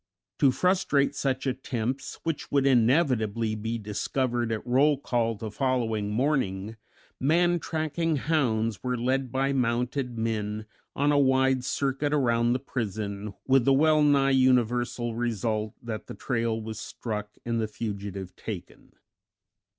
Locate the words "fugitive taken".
17.67-18.93